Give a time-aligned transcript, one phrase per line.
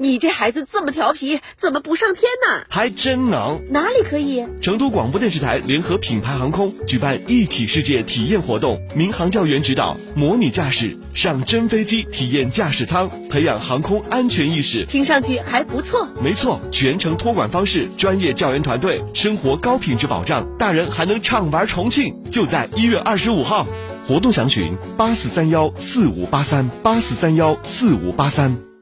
[0.00, 2.64] 你这孩子这么调皮，怎么不上天呢？
[2.68, 3.60] 还真能。
[3.70, 4.44] 哪里可以？
[4.60, 14.84] 成都广播电视台联合品牌航空举办一起世界体验活动，民航教员指导，模拟驾驶，上真飞机体验驾驶舱，培养航空安全意识。
[14.84, 16.08] 听上去还不错。
[16.22, 22.14] 没错，全程托管方式，专业教员团队，生活高品质保障，大人还能畅玩重庆。
[22.30, 23.66] 就在一月二十五号，
[24.06, 28.73] 活动详询八四三幺四五八三八四三幺四五八三。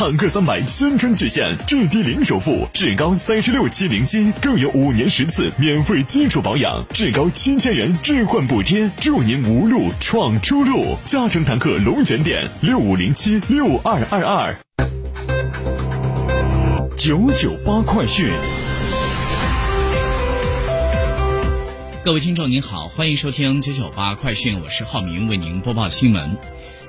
[0.00, 10.96] 坦克三百新春巨献，至低零首付，至高三十六期零息，更有五年十次免费基础保养，至高七千元置换补贴，祝您无路闯出路。
[11.04, 14.56] 嘉诚坦克龙泉店六五零七六二二二
[16.96, 18.32] 九九八快讯。
[22.02, 26.38] 各位听众您好，欢迎收听九九八快讯，我是浩明，为您播报新闻。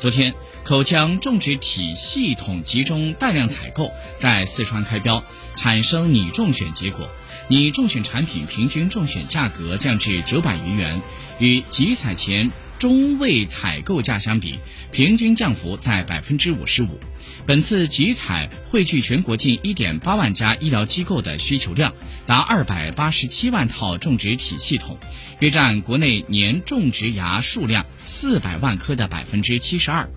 [0.01, 0.33] 昨天。
[0.63, 5.23] 口腔种植体系统集中大量采购在四川开标，
[5.55, 7.07] 产生拟中选结果，
[7.47, 11.01] 拟中选产品平均中选价格降至九百余元，
[11.37, 14.57] 与集采前中位采购价相比，
[14.91, 16.99] 平均降幅在百分之五十五。
[17.45, 21.93] 本次集采汇聚全国近一点八万家医疗机构的需求量，
[22.25, 24.97] 达二百八十七万套种植体系统，
[25.39, 30.09] 约占国内年种植牙数量四百万颗的百分之七十二。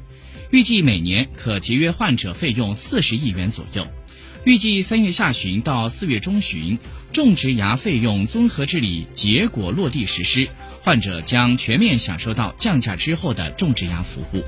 [0.51, 3.87] 预计每年可节约患者费用四十亿元左右。
[4.45, 6.79] 预计三月下旬到四月中旬，
[7.11, 10.49] 种植牙费用综合治理结果落地实施，
[10.85, 14.45] 患者将全面享受到降价之后的种植牙服务。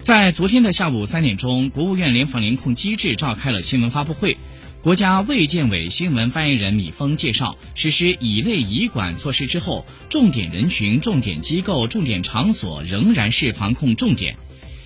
[0.00, 4.36] 在昨天的下午三点钟，国务院联防联控机制召开了新闻发布会。
[4.82, 14.34] 国家卫健委新闻发言人米峰介绍，实施乙类乙管措施之后，重点人群、重点机构、重点场所仍然是防控重点。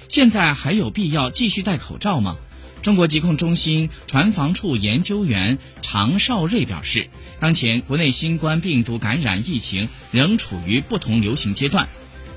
[0.06, 2.36] 现在还有必要继续戴口罩吗？
[2.86, 7.10] 中国疾控中心传防处研究员常少瑞表示，
[7.40, 11.88] 当前国内新冠病毒感染疫情仍处于不同流行阶段，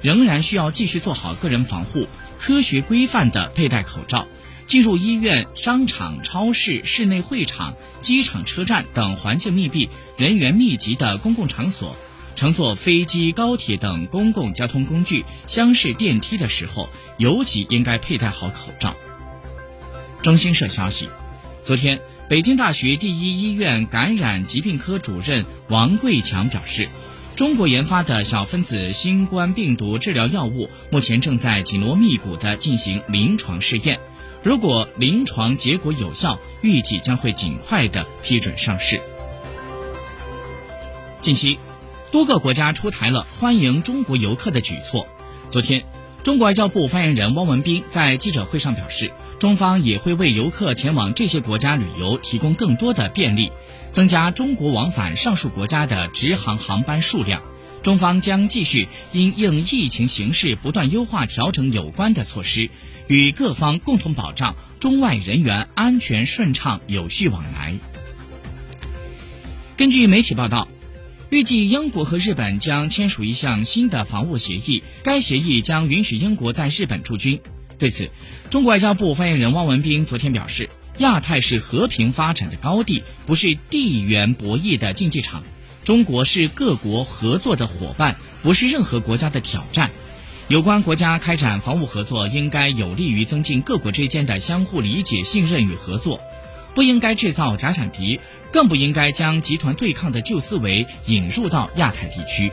[0.01, 2.07] 仍然需要继续做好个人防护，
[2.39, 4.27] 科学规范的佩戴口罩。
[4.65, 9.87] 进入医院、商场、超市、室内会场、机场、车站等环境密闭、
[10.17, 11.95] 人员密集的公共场所，
[12.35, 16.89] 乘坐飞机、高铁等公共交通工具、厢式电梯的时候，
[17.19, 18.95] 尤其应该佩戴好口罩。
[20.21, 21.07] 中新社消息，
[21.63, 26.89] 昨天，北京大学第一医院感染疾病科主任王贵强表示，
[27.37, 33.97] 中国研发的小分子新冠病毒治疗药物目前正在紧锣密鼓地进行临床试验。
[34.43, 38.99] 如果临床结果有效，预计将会尽快的批准上市。
[41.21, 41.59] 近期，
[42.11, 45.07] 多个国家出台了欢迎中国游客的举措。
[45.49, 45.85] 昨天，
[46.21, 53.51] 中国外交部发言人汪文斌在记者会上表示，中方也会为游客前往这些国家旅游提供更多的便利，
[53.89, 57.41] 增加中国往返上述国家的直航航班数量。
[57.81, 62.69] 中方将继续因应疫情形势，不断优化调整有关的措施，
[63.07, 67.73] 与各方共同保障中外人员安全顺畅有序往来。
[69.77, 70.67] 根据媒体报道，
[71.29, 77.39] 预计英国和日本将签署一项新的防务协议，该协议将允许英国在日本驻军。
[77.77, 78.09] 对此，
[78.49, 85.43] 中国外交部发言人汪文斌昨天表示：“亚太是和平发展的高地，不是地缘博弈的竞技场。”
[85.85, 89.91] 中国是各国合作的伙伴，不是任何国家的挑战。
[90.47, 96.21] 有关国家开展防务合作，应该有利于增进各国之间的相互理解、信任与合作，
[96.75, 98.19] 不应该制造假想敌，
[98.51, 102.51] 更不应该将集团对抗的旧思维引入到亚太地区。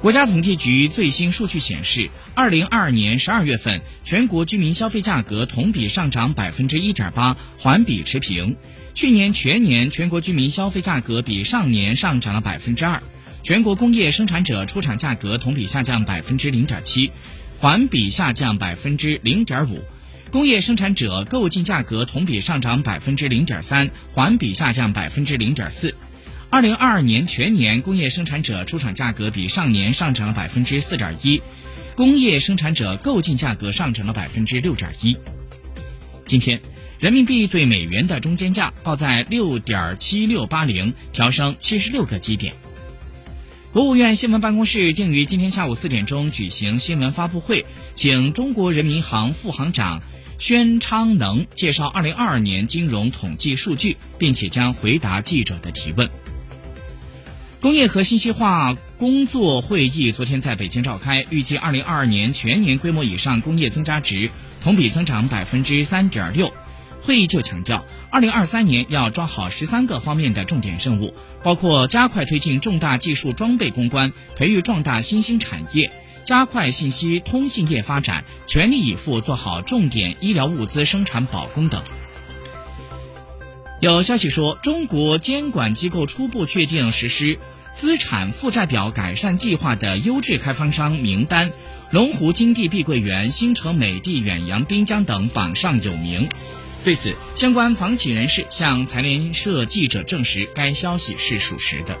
[0.00, 8.56] 国家统计局最新数据显示，二零二二年十二月份全国居民消费价格同比上涨百分之一点八，环比持平。
[8.94, 13.02] 去年全年全国居民消费价格比上年上涨了百分之二，
[13.42, 17.10] 全国工业生产者出厂价格同比下降百分之零点七，
[17.58, 19.82] 环比下降百分之零点五，
[20.30, 25.94] 工业生产者购进价格同比上涨百分之零点三，环比下降百分之零点四。
[26.50, 31.40] 二零二二年全年工业生产者出厂价格比上年上涨了百分之四点一，
[31.96, 35.16] 工业生产者购进价格上涨了百分之六点一。
[36.26, 36.60] 今天，
[36.98, 42.52] 人民币对美元的中间价报在六点七六八零，调升七十六个基点。
[43.72, 47.64] 国务院新闻办公室定于今天下午四点钟举行新闻发布会，
[47.94, 50.02] 请中国人民银行副行长
[50.38, 56.08] 宣昌能介绍二零二二年金融统计数据，并且将回答记者的提问。
[57.60, 64.30] 工业和信息化工作会议昨天在北京召开，预计二零二二年全年规模以上工业增加值
[64.62, 66.52] 同比增长百分之三点六。
[67.02, 75.90] 会议就强调，二零二三年要抓好十三个方面的重点任务，包括加快推进重大技术装备攻关，培育壮大新兴产业，
[76.28, 81.82] 加快信息通信业发展，全力以赴做好重点医疗物资生产保供等。
[83.80, 87.38] 有消息说，中国监管机构初步确定实施
[87.72, 91.50] 资产负债表改善计划的优质开发商名单，
[91.90, 96.28] 龙湖金地碧桂园、新城美的远洋滨江等榜上有名。
[96.84, 101.98] 对此，相关房企人士向财联社记者证实，该消息是属实的。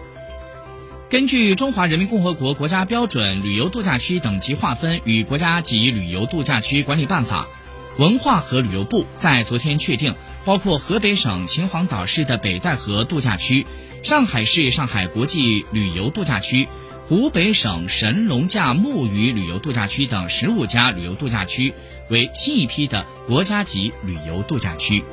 [1.10, 7.48] 根据《中华人民共和国国家标准旅游度假区等级划分与国家级旅游度假区管理办法》，
[8.02, 10.14] 文化和旅游部在昨天确定。
[10.48, 13.66] 包括河北省秦皇岛市的北戴河度假区、
[14.02, 16.66] 上海市上海国际旅游度假区、
[17.04, 21.74] 湖北省神农架木鱼旅游度假区等十五家旅游度假区
[22.08, 25.04] 为新一批的国家级旅游度假区。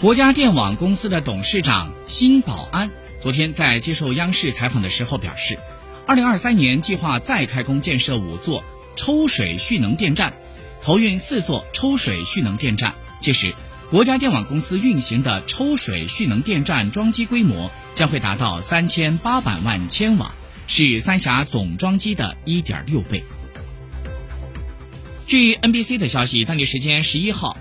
[0.00, 2.90] 国家电网公司的董事长辛保安
[3.20, 5.58] 昨天在接受央视采访的时候表示，
[6.06, 8.64] 二零二三年计划再开工建设五座
[8.96, 10.32] 抽水蓄能电站，
[10.80, 12.94] 投运四座抽水蓄能电站。
[13.20, 13.54] 届时，
[13.90, 20.34] 国家电网公司运行的抽水蓄能电站装机规模将会达到三千八百万千瓦，
[20.66, 23.22] 是三峡总装机的一点六倍。
[25.26, 27.58] 据 NBC 的消息，当地时间十一号，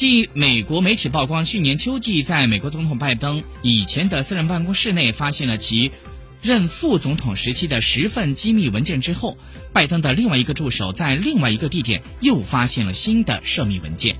[0.00, 5.92] 继美国媒体曝光去年秋季在美国总统拜登以前的私人办公室内发现了其
[6.40, 9.36] 任副总统时期的十份机密文件之后，
[9.74, 14.16] 拜登的另外一个助手在另外一个地点又发现了新的涉密文件。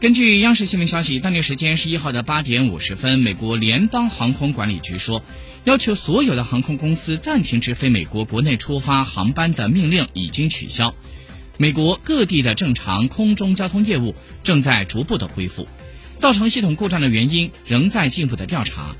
[0.00, 5.22] 根据央视新闻消息，当地时间十一号的八点五十分，美国联邦航空管理局说，
[5.64, 10.94] 要求所有的航空公司暂停直飞美国国内出发航班的命令已经取消。
[11.56, 15.68] 美国各地的正常空中交通业务正在逐步的恢复，
[16.18, 18.96] 造成系统故障的原因仍在进一步的调查。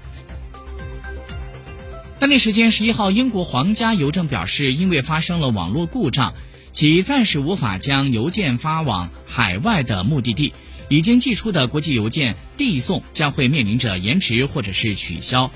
[2.20, 6.34] 当地时间十一号，英国皇家邮政表示，因为发生了网络故障，
[6.70, 10.52] 其暂时无法将邮件发往海外的目的地。
[10.90, 15.50] 已经寄出的国际邮件递送将会面临着延迟或者是取消。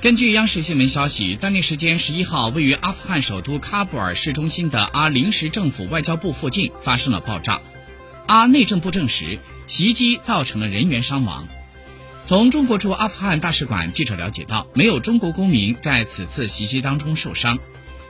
[0.00, 7.60] 根据央视新闻消息，当地时间十一号，位于阿富汗首都喀布尔市中心的阿临时政府外交部附近发生了爆炸。
[8.26, 11.46] 阿内政部证实，袭击造成了人员伤亡。
[12.24, 17.58] 从中国驻阿富汗大使馆记者了解到，没有中国公民在此次袭击当中受伤。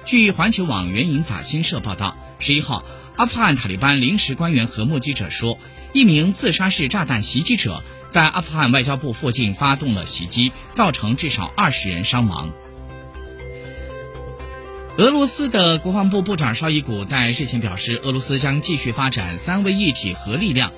[0.04, 2.84] 据环球网援引法新社报道，十一号。
[3.16, 5.58] 阿富汗塔利班临时官员和目击者说，
[5.92, 12.52] 一名自杀式炸弹袭击者在阿富汗外交部附近发动了袭击，造成至少二十人伤亡。
[14.98, 20.72] 俄罗斯的国防部部长绍伊古在日前表示，俄罗斯将继续发展三位一体核力量，